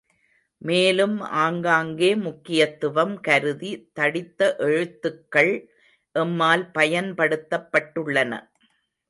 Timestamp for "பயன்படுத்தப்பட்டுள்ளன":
6.79-8.33